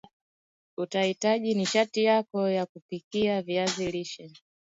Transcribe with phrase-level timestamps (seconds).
[0.77, 4.31] Utahitaji nishati yako ya kupikia viazi lishe